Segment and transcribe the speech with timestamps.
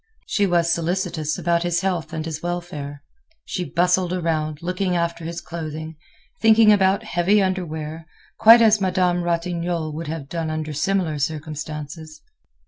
[0.25, 3.03] She was solicitous about his health and his welfare.
[3.45, 5.95] She bustled around, looking after his clothing,
[6.41, 8.07] thinking about heavy underwear,
[8.39, 12.19] quite as Madame Ratignolle would have done under similar circumstances.